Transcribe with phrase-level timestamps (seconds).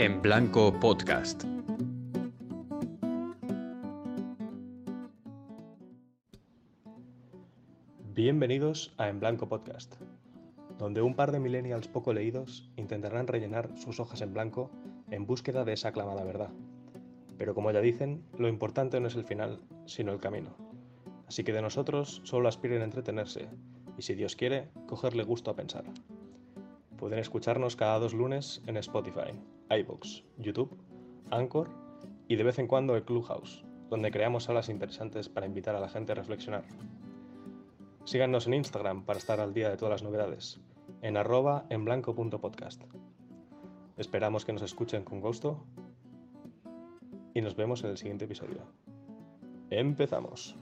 [0.00, 1.44] En Blanco Podcast.
[8.14, 9.96] Bienvenidos a En Blanco Podcast,
[10.78, 14.70] donde un par de millennials poco leídos intentarán rellenar sus hojas en blanco
[15.10, 16.48] en búsqueda de esa aclamada verdad.
[17.36, 20.56] Pero como ya dicen, lo importante no es el final, sino el camino.
[21.28, 23.50] Así que de nosotros solo aspiren a entretenerse
[23.98, 25.84] y si Dios quiere, cogerle gusto a pensar.
[27.00, 29.32] Pueden escucharnos cada dos lunes en Spotify,
[29.70, 30.76] iBox, YouTube,
[31.30, 31.70] Anchor
[32.28, 35.88] y de vez en cuando el Clubhouse, donde creamos salas interesantes para invitar a la
[35.88, 36.64] gente a reflexionar.
[38.04, 40.60] Síganos en Instagram para estar al día de todas las novedades,
[41.00, 42.82] en arroba en blanco.podcast.
[43.96, 45.64] Esperamos que nos escuchen con gusto
[47.32, 48.60] y nos vemos en el siguiente episodio.
[49.70, 50.54] Empezamos.